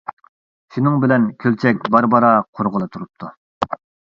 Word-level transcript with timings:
شۇنىڭ 0.77 0.95
بىلەن 1.03 1.27
كۆلچەك 1.45 1.85
بارا-بارا 1.97 2.33
قۇرۇغىلى 2.49 2.89
تۇرۇپتۇ. 2.97 3.31